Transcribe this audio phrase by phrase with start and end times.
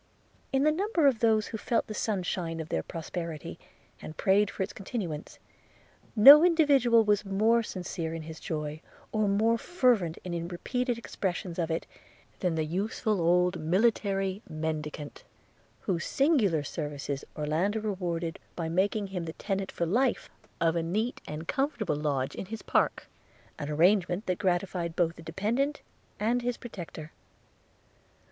[0.51, 3.59] In the number of those, who felt the sunshine of their prosperity,
[4.01, 5.37] and prayed for its continuance,
[6.15, 11.69] no individual was more sincere in his joy, or more fervent in repeated expressions of
[11.69, 11.85] it,
[12.39, 15.23] than the useful old military mendicant,
[15.81, 21.21] whose singular services Orlando rewarded by making him the tenant for life of a neat
[21.27, 23.07] and comfortable lodge in his park–
[23.59, 25.83] an arrangement that gratified both the dependent
[26.19, 27.11] and his protector.